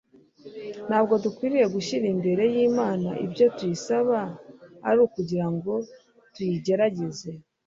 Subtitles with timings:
[0.87, 4.17] Ntabwo dukwiriye gushyira imbere y'Imana ibyo tuyisaba
[4.87, 5.73] ari ukugira ngo
[6.33, 7.29] tuyigerageze,